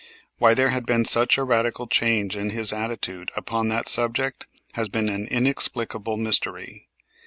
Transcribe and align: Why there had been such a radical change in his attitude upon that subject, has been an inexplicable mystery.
Why 0.39 0.55
there 0.55 0.69
had 0.69 0.87
been 0.87 1.05
such 1.05 1.37
a 1.37 1.43
radical 1.43 1.85
change 1.85 2.35
in 2.35 2.49
his 2.49 2.73
attitude 2.73 3.29
upon 3.35 3.67
that 3.67 3.87
subject, 3.87 4.47
has 4.73 4.89
been 4.89 5.09
an 5.09 5.27
inexplicable 5.27 6.17
mystery. 6.17 6.89